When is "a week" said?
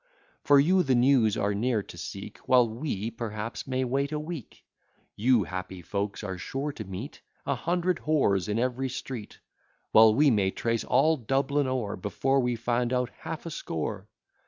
4.11-4.63